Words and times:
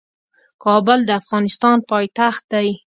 کابل 0.63 0.99
د 1.05 1.09
افغانستان 1.21 1.77
پايتخت 1.89 2.43
دی. 2.53 2.69